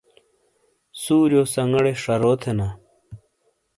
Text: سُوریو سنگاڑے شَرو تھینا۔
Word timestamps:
سُوریو 1.01 1.43
سنگاڑے 1.53 1.93
شَرو 2.03 2.31
تھینا۔ 2.41 2.67